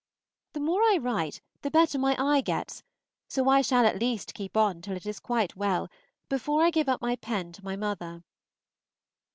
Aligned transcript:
The 0.53 0.59
more 0.59 0.81
I 0.81 0.97
write, 0.99 1.41
the 1.61 1.69
better 1.69 1.99
my 1.99 2.15
eye 2.17 2.41
gets; 2.41 2.81
so 3.27 3.47
I 3.47 3.61
shall 3.61 3.85
at 3.85 3.99
least 4.01 4.33
keep 4.33 4.57
on 4.57 4.81
till 4.81 4.95
it 4.95 5.05
is 5.05 5.19
quite 5.19 5.55
well, 5.55 5.89
before 6.27 6.63
I 6.63 6.71
give 6.71 6.89
up 6.89 7.03
my 7.03 7.15
pen 7.17 7.51
to 7.51 7.63
my 7.63 7.75
mother. 7.75 8.23